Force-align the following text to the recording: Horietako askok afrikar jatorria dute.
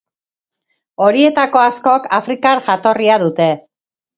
Horietako 1.07 1.61
askok 1.65 2.09
afrikar 2.19 2.65
jatorria 2.71 3.21
dute. 3.27 3.51